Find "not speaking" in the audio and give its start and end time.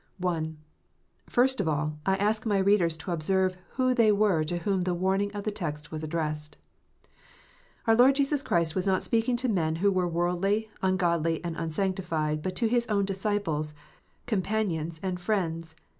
8.87-9.37